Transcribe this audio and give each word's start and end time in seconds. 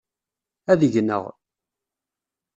Ad 0.71 0.81
gneɣ. 0.93 1.23